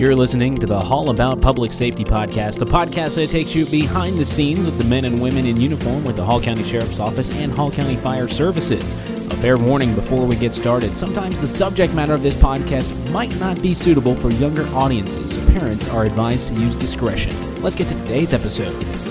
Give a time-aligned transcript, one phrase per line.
[0.00, 4.18] You're listening to the Hall About Public Safety podcast, a podcast that takes you behind
[4.18, 7.28] the scenes with the men and women in uniform with the Hall County Sheriff's Office
[7.28, 8.82] and Hall County Fire Services.
[9.30, 13.38] A fair warning before we get started sometimes the subject matter of this podcast might
[13.38, 17.60] not be suitable for younger audiences, so parents are advised to use discretion.
[17.60, 19.09] Let's get to today's episode.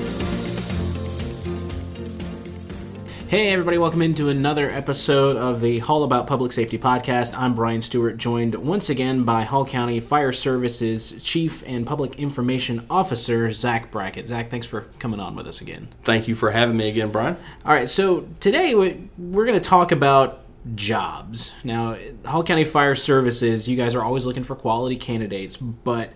[3.29, 7.37] Hey, everybody, welcome into another episode of the Hall About Public Safety podcast.
[7.37, 12.87] I'm Brian Stewart, joined once again by Hall County Fire Services Chief and Public Information
[12.89, 14.27] Officer, Zach Brackett.
[14.27, 15.89] Zach, thanks for coming on with us again.
[16.01, 17.37] Thank you for having me again, Brian.
[17.63, 20.41] All right, so today we're going to talk about
[20.73, 21.53] jobs.
[21.63, 26.13] Now, Hall County Fire Services, you guys are always looking for quality candidates, but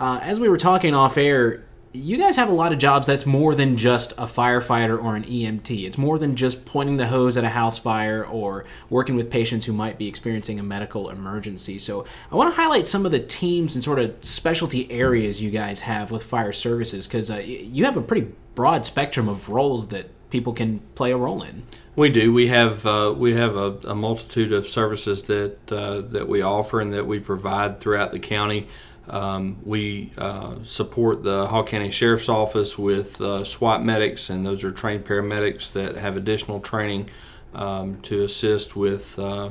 [0.00, 3.24] uh, as we were talking off air, you guys have a lot of jobs that's
[3.24, 5.86] more than just a firefighter or an EMT.
[5.86, 9.64] It's more than just pointing the hose at a house fire or working with patients
[9.64, 11.78] who might be experiencing a medical emergency.
[11.78, 15.50] So, I want to highlight some of the teams and sort of specialty areas you
[15.50, 19.88] guys have with fire services because uh, you have a pretty broad spectrum of roles
[19.88, 21.62] that people can play a role in.
[21.96, 22.32] We do.
[22.32, 26.80] We have uh, we have a, a, multitude of services that uh, that we offer
[26.80, 28.68] and that we provide throughout the county.
[29.08, 34.64] Um, we uh, support the Hall County Sheriff's Office with uh, SWAT medics, and those
[34.64, 37.08] are trained paramedics that have additional training
[37.54, 39.50] um, to assist with uh,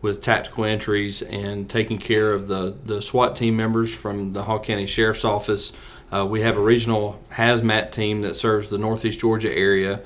[0.00, 4.60] with tactical entries and taking care of the, the SWAT team members from the Hall
[4.60, 5.72] County Sheriff's Office.
[6.12, 10.00] Uh, we have a regional hazmat team that serves the Northeast Georgia area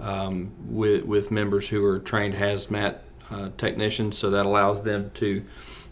[0.00, 2.98] um, with, with members who are trained hazmat
[3.30, 5.44] uh, technicians, so that allows them to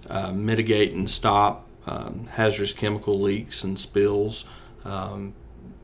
[0.09, 4.45] uh, mitigate and stop um, hazardous chemical leaks and spills.
[4.85, 5.35] Um,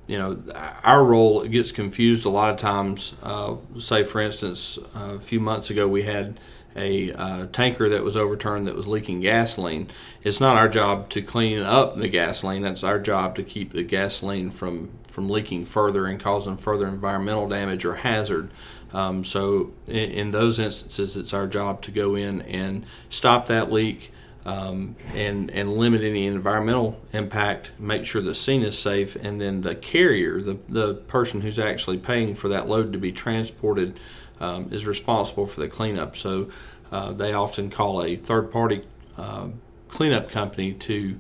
[0.07, 0.43] you know,
[0.83, 3.15] our role gets confused a lot of times.
[3.23, 6.41] Uh, say, for instance, a few months ago we had
[6.75, 9.89] a uh, tanker that was overturned that was leaking gasoline.
[10.23, 12.63] It's not our job to clean up the gasoline.
[12.63, 17.49] That's our job to keep the gasoline from from leaking further and causing further environmental
[17.49, 18.51] damage or hazard.
[18.93, 23.71] Um, so, in, in, those instances, it's our job to go in and stop that
[23.71, 24.13] leak
[24.49, 27.73] um, and and limit any environmental impact.
[27.79, 31.99] Make sure the scene is safe, and then the carrier, the the person who's actually
[31.99, 34.01] paying for that load to be transported,
[34.41, 36.17] um, is responsible for the cleanup.
[36.17, 36.49] So
[36.91, 38.85] uh, they often call a third party
[39.19, 39.49] uh,
[39.89, 41.19] cleanup company to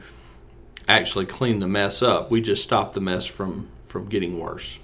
[0.88, 2.31] actually clean the mess up.
[2.31, 4.78] We just stop the mess from from getting worse.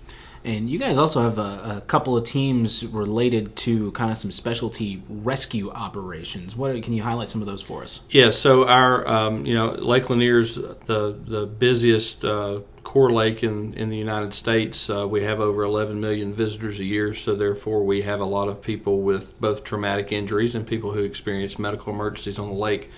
[0.44, 4.30] And you guys also have a, a, couple of teams related to kind of some
[4.30, 6.54] specialty rescue operations.
[6.54, 8.02] What can you highlight some of those for us?
[8.10, 13.72] Yeah, so our um, you know Lake Lanier's the the busiest uh, Corps lake in
[13.74, 14.90] in the United States.
[14.90, 18.48] Uh, we have over 11 million visitors a year, so therefore we have a lot
[18.48, 22.90] of people with both traumatic injuries and people who experience medical emergencies on the lake,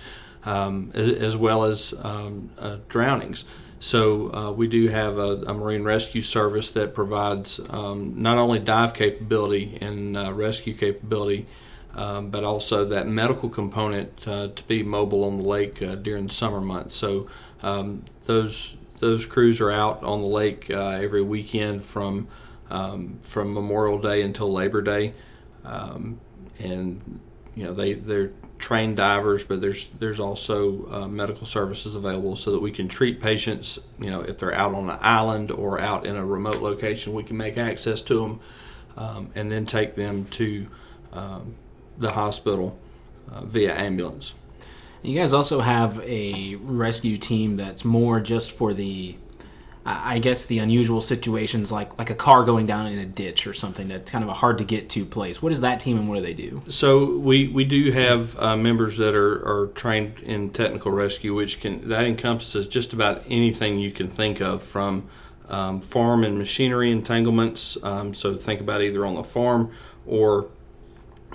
[0.45, 3.45] um, as, well as um, uh, drownings.
[3.79, 8.59] So uh, we do have a, a, marine rescue service that provides um, not only
[8.59, 11.47] dive capability and uh, rescue capability,
[11.95, 16.29] um, but also that medical component uh, to be mobile on the lake uh, during
[16.29, 16.95] the summer months.
[16.95, 17.27] So
[17.63, 22.29] um, those those crews are out on the lake uh, every weekend from
[22.71, 25.13] um, from Memorial Day until Labor Day,
[25.65, 26.19] um,
[26.59, 27.21] and
[27.57, 32.53] you know they they're trained divers, but there's there's also uh, medical services available so
[32.53, 33.79] that we can treat patients.
[33.99, 37.25] You know, if they're out on an island or out in a remote location, we
[37.25, 38.41] can make access to them,
[38.97, 40.67] um, and then take them to
[41.13, 41.55] um,
[41.99, 42.79] the hospital
[43.33, 44.35] uh, via ambulance.
[45.03, 49.17] You guys also have a rescue team that's more just for the
[49.89, 53.55] I guess the unusual situations like like a car going down in a ditch or
[53.55, 55.41] something that's kind of a hard to get to place.
[55.41, 56.63] What is that team and what do they do?
[56.67, 61.61] So we, we do have uh, members that are, are trained in technical rescue, which
[61.61, 65.09] can that encompasses just about anything you can think of from
[65.49, 67.79] um, farm and machinery entanglements.
[67.85, 69.71] Um, so think about either on the farm
[70.05, 70.49] or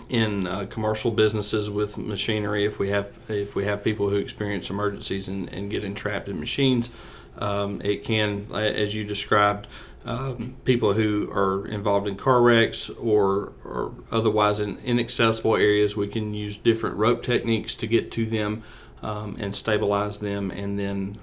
[0.09, 2.65] in uh, commercial businesses with machinery.
[2.65, 6.37] If we have if we have people who experience emergencies and, and get entrapped in
[6.37, 6.89] machines.
[7.37, 9.67] Um, it can, as you described,
[10.05, 16.07] um, people who are involved in car wrecks or, or otherwise in inaccessible areas, we
[16.07, 18.63] can use different rope techniques to get to them
[19.03, 21.17] um, and stabilize them, and then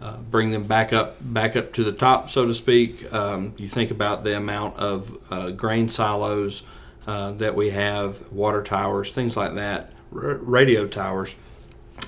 [0.00, 3.12] uh, bring them back up, back up to the top, so to speak.
[3.12, 6.62] Um, you think about the amount of uh, grain silos
[7.06, 11.34] uh, that we have, water towers, things like that, r- radio towers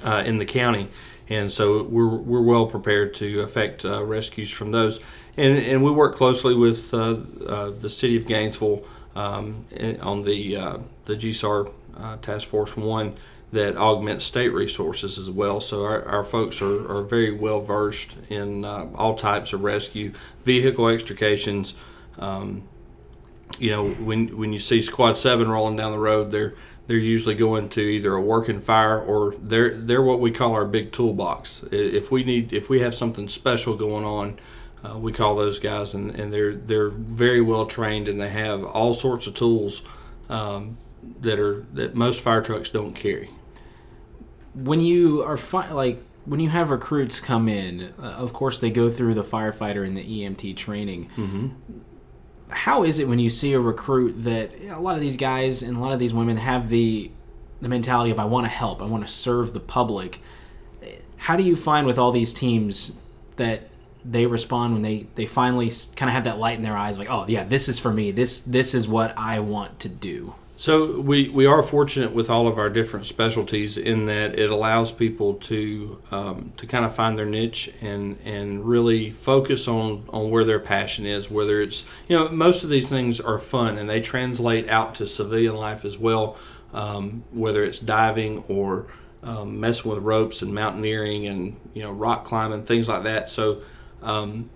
[0.05, 0.89] uh, in the county
[1.33, 5.01] and so we're we're well prepared to effect uh, rescues from those.
[5.37, 8.85] And and we work closely with uh, uh, the city of Gainesville
[9.15, 9.65] um,
[10.03, 13.17] on the uh, the GSAR uh, Task Force One
[13.53, 15.61] that augments state resources as well.
[15.61, 20.13] So our, our folks are, are very well versed in uh, all types of rescue,
[20.43, 21.75] vehicle extrications.
[22.19, 22.63] Um,
[23.59, 26.55] you know, when when you see Squad Seven rolling down the road, they're
[26.87, 30.65] they're usually going to either a working fire or they're they're what we call our
[30.65, 31.65] big toolbox.
[31.71, 34.39] If we need if we have something special going on,
[34.85, 38.65] uh, we call those guys, and, and they're they're very well trained and they have
[38.65, 39.83] all sorts of tools
[40.29, 40.77] um,
[41.21, 43.31] that are that most fire trucks don't carry
[44.55, 48.71] when you are fi- like when you have recruits come in, uh, of course they
[48.71, 51.11] go through the firefighter and the EMT training.
[51.17, 51.49] Mm-hmm.
[52.53, 55.77] How is it when you see a recruit that a lot of these guys and
[55.77, 57.11] a lot of these women have the
[57.61, 60.21] the mentality of I want to help, I want to serve the public.
[61.17, 62.99] How do you find with all these teams
[63.37, 63.69] that
[64.05, 67.11] they respond when they they finally kind of have that light in their eyes like,
[67.11, 68.11] "Oh, yeah, this is for me.
[68.11, 72.47] This this is what I want to do." So we, we are fortunate with all
[72.47, 77.19] of our different specialties in that it allows people to um, to kind of find
[77.19, 81.29] their niche and and really focus on on where their passion is.
[81.29, 85.07] Whether it's you know most of these things are fun and they translate out to
[85.07, 86.37] civilian life as well.
[86.73, 88.87] Um, whether it's diving or
[89.25, 93.31] um, messing with ropes and mountaineering and you know rock climbing things like that.
[93.31, 93.63] So
[94.01, 94.49] um,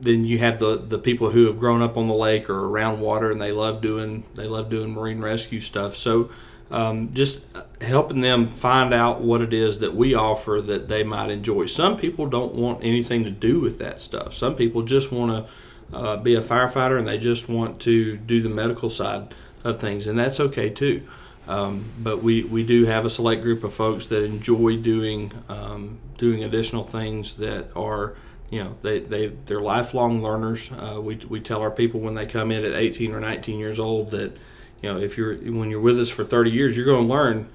[0.00, 3.00] then you have the the people who have grown up on the lake or around
[3.00, 5.96] water and they love doing they love doing marine rescue stuff.
[5.96, 6.30] So
[6.70, 7.40] um, just
[7.80, 11.66] helping them find out what it is that we offer that they might enjoy.
[11.66, 14.34] Some people don't want anything to do with that stuff.
[14.34, 15.46] Some people just want
[15.90, 19.34] to uh, be a firefighter and they just want to do the medical side
[19.64, 21.02] of things, and that's okay too.
[21.46, 25.98] Um, but we, we do have a select group of folks that enjoy doing um,
[26.18, 28.14] doing additional things that are
[28.50, 30.70] you know they, they they're lifelong learners.
[30.72, 33.78] Uh, we, we tell our people when they come in at 18 or 19 years
[33.78, 34.36] old that
[34.82, 37.48] you know if you're when you're with us for 30 years you're going to learn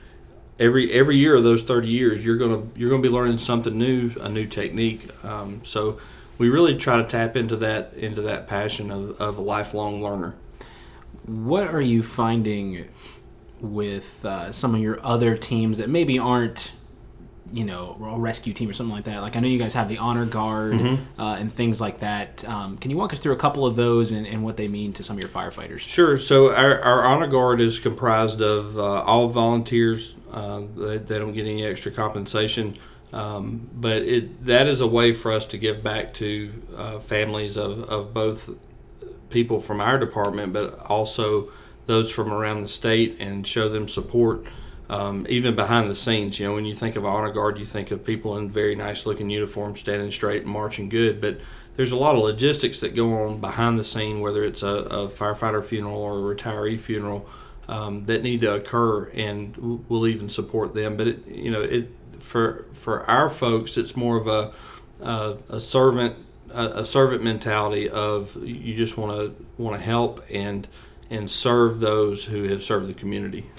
[0.60, 3.38] every every year of those 30 years you're going to you're going to be learning
[3.38, 5.08] something new a new technique.
[5.26, 6.00] Um, so
[6.38, 10.36] we really try to tap into that into that passion of, of a lifelong learner.
[11.26, 12.90] What are you finding
[13.62, 16.74] with uh, some of your other teams that maybe aren't
[17.54, 19.22] you know a rescue team or something like that.
[19.22, 21.22] Like I know you guys have the honor guard mm-hmm.
[21.22, 22.44] uh, and things like that.
[22.46, 24.92] Um, can you walk us through a couple of those and, and, what they mean
[24.94, 25.80] to some of your firefighters?
[25.80, 26.18] Sure.
[26.18, 30.16] So our, our honor guard is comprised of uh, all volunteers.
[30.32, 32.78] Uh, they, they, don't get any extra compensation.
[33.14, 37.58] Um, but it that is a way for us to give back to uh, families
[37.58, 38.50] of, of both
[39.30, 41.52] people from our department, but also
[41.86, 44.46] those from around the state, and show them support
[44.94, 47.90] um, even behind the scenes, you know, when you think of honor guard, you think
[47.90, 51.20] of people in very nice looking uniforms standing straight and marching good.
[51.20, 51.40] But
[51.76, 55.08] there's a lot of logistics that go on behind the scene, whether it's a, a
[55.08, 57.28] firefighter funeral or a retiree funeral,
[57.68, 59.58] um, that need to occur, and
[59.90, 60.96] we'll even support them.
[60.96, 61.90] But it, you know, it
[62.20, 64.52] for for our folks, it's more of a
[65.02, 66.18] a, a servant
[66.52, 70.68] a, a servant mentality of you just want to want to help and
[71.10, 73.50] and serve those who have served the community.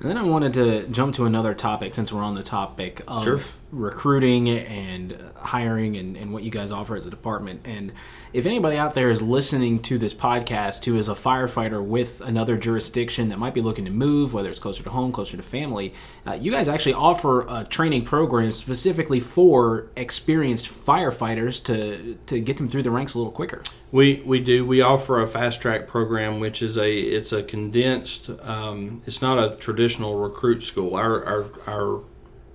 [0.00, 3.24] And then I wanted to jump to another topic since we're on the topic of
[3.24, 3.40] sure.
[3.70, 7.60] Recruiting and hiring and, and what you guys offer as a department.
[7.64, 7.92] And
[8.32, 12.56] if anybody out there is listening to this podcast who is a firefighter with another
[12.56, 15.94] jurisdiction that might be looking to move, whether it's closer to home, closer to family,
[16.26, 22.56] uh, you guys actually offer a training program specifically for experienced firefighters to to get
[22.56, 23.62] them through the ranks a little quicker.
[23.92, 24.66] We we do.
[24.66, 28.30] We offer a fast track program, which is a it's a condensed.
[28.42, 30.94] Um, it's not a traditional recruit school.
[30.94, 32.00] Our our, our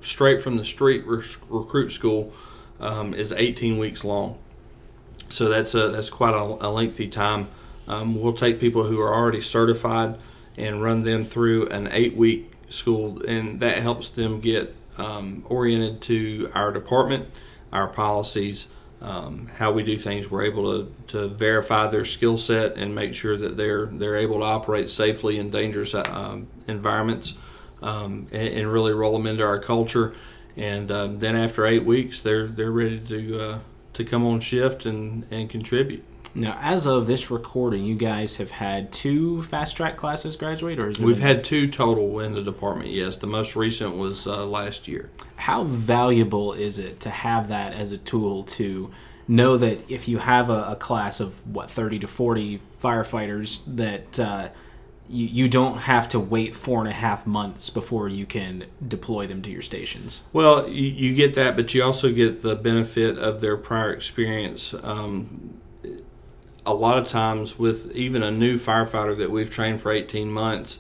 [0.03, 2.33] straight from the street recruit school
[2.79, 4.38] um, is 18 weeks long.
[5.29, 7.48] So that's a, that's quite a, a lengthy time.
[7.88, 10.15] Um, we'll take people who are already certified
[10.57, 16.01] and run them through an eight week school, and that helps them get um, oriented
[16.03, 17.27] to our department,
[17.72, 18.67] our policies,
[19.01, 20.29] um, how we do things.
[20.31, 24.39] We're able to, to verify their skill set and make sure that they're they're able
[24.39, 27.33] to operate safely in dangerous um, environments,
[27.83, 30.13] um, and, and, really roll them into our culture.
[30.55, 33.59] And um, then after eight weeks, they're they're ready to uh,
[33.93, 36.03] to come on shift and, and contribute.
[36.35, 40.91] Now, as of this recording, you guys have had two fast track classes graduate, or
[40.99, 42.89] we've had two total in the department?
[42.89, 45.11] Yes, the most recent was uh, last year.
[45.35, 48.89] How valuable is it to have that as a tool to
[49.27, 54.19] know that if you have a, a class of what thirty to forty firefighters, that
[54.19, 54.49] uh,
[55.13, 59.27] you, you don't have to wait four and a half months before you can deploy
[59.27, 60.24] them to your stations.
[60.34, 64.74] Well, you, you get that, but you also get the benefit of their prior experience.
[64.82, 65.60] Um,
[66.65, 70.79] a lot of times, with even a new firefighter that we've trained for 18 months,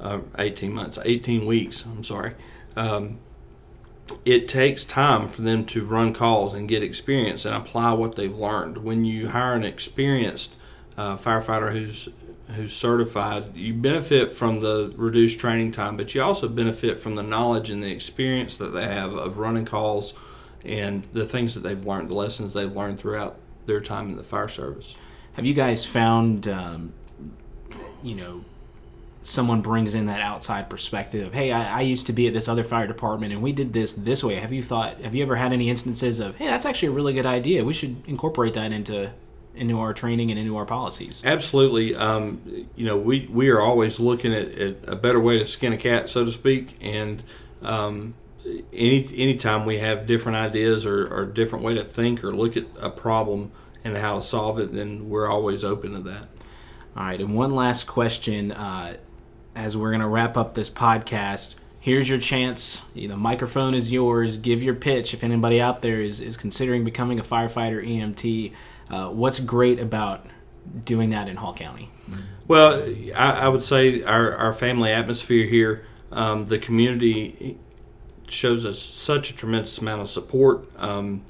[0.00, 2.34] uh, 18 months, 18 weeks, I'm sorry,
[2.76, 3.18] um,
[4.24, 8.34] it takes time for them to run calls and get experience and apply what they've
[8.34, 8.78] learned.
[8.78, 10.54] When you hire an experienced
[10.96, 12.08] uh, firefighter who's
[12.54, 17.22] who's certified, you benefit from the reduced training time, but you also benefit from the
[17.22, 20.14] knowledge and the experience that they have of running calls
[20.64, 24.22] and the things that they've learned, the lessons they've learned throughout their time in the
[24.22, 24.96] fire service.
[25.34, 26.92] Have you guys found, um,
[28.02, 28.44] you know,
[29.22, 31.34] someone brings in that outside perspective?
[31.34, 33.92] Hey, I, I, used to be at this other fire department and we did this
[33.92, 34.36] this way.
[34.36, 35.00] Have you thought?
[35.02, 37.64] Have you ever had any instances of, hey, that's actually a really good idea.
[37.64, 39.12] We should incorporate that into
[39.58, 41.22] into our training and into our policies.
[41.24, 41.94] Absolutely.
[41.94, 42.40] Um,
[42.76, 45.76] you know, we, we are always looking at, at, a better way to skin a
[45.76, 46.76] cat, so to speak.
[46.80, 47.22] And
[47.62, 48.14] um,
[48.72, 52.64] any anytime we have different ideas or, or different way to think or look at
[52.80, 53.50] a problem
[53.84, 56.28] and how to solve it, then we're always open to that.
[56.96, 57.20] All right.
[57.20, 58.96] And one last question uh,
[59.54, 61.56] as we're going to wrap up this podcast.
[61.88, 62.82] Here's your chance.
[62.94, 64.36] The microphone is yours.
[64.36, 68.52] Give your pitch if anybody out there is, is considering becoming a firefighter EMT.
[68.90, 70.26] Uh, what's great about
[70.84, 71.88] doing that in Hall County?
[72.46, 77.56] Well, I, I would say our, our family atmosphere here, um, the community
[78.28, 80.68] shows us such a tremendous amount of support.
[80.78, 81.22] Um,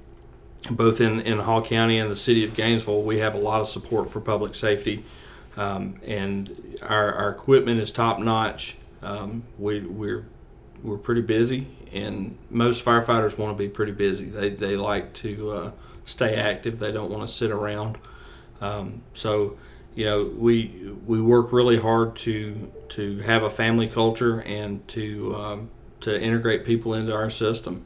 [0.72, 3.68] both in, in Hall County and the city of Gainesville, we have a lot of
[3.68, 5.04] support for public safety,
[5.56, 8.76] um, and our, our equipment is top notch.
[9.00, 10.24] Um, we, we're
[10.82, 14.26] we're pretty busy, and most firefighters want to be pretty busy.
[14.26, 15.70] They, they like to uh,
[16.04, 16.78] stay active.
[16.78, 17.98] They don't want to sit around.
[18.60, 19.56] Um, so,
[19.94, 25.34] you know, we we work really hard to to have a family culture and to
[25.36, 25.70] um,
[26.00, 27.84] to integrate people into our system.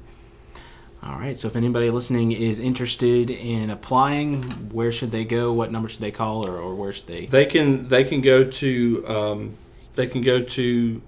[1.04, 1.36] All right.
[1.36, 5.52] So, if anybody listening is interested in applying, where should they go?
[5.52, 7.26] What number should they call, or, or where should they?
[7.26, 9.56] They can they can go to um,
[9.96, 11.02] they can go to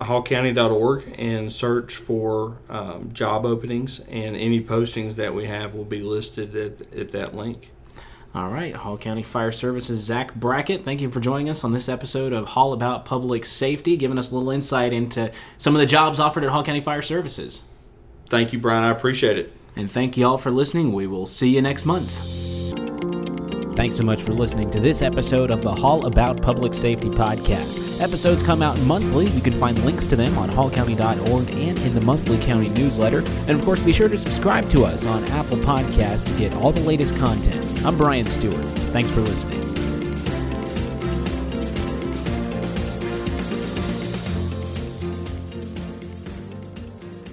[0.00, 6.00] hallcounty.org and search for um, job openings, and any postings that we have will be
[6.00, 7.70] listed at, at that link.
[8.32, 11.88] All right, Hall County Fire Services, Zach Brackett, thank you for joining us on this
[11.88, 15.86] episode of Hall About Public Safety, giving us a little insight into some of the
[15.86, 17.64] jobs offered at Hall County Fire Services.
[18.28, 18.84] Thank you, Brian.
[18.84, 19.52] I appreciate it.
[19.74, 20.92] And thank you all for listening.
[20.92, 22.49] We will see you next month.
[23.80, 27.98] Thanks so much for listening to this episode of the Hall About Public Safety podcast.
[27.98, 29.30] Episodes come out monthly.
[29.30, 33.20] You can find links to them on hallcounty.org and in the monthly county newsletter.
[33.46, 36.72] And of course, be sure to subscribe to us on Apple Podcasts to get all
[36.72, 37.82] the latest content.
[37.82, 38.66] I'm Brian Stewart.
[38.92, 39.89] Thanks for listening.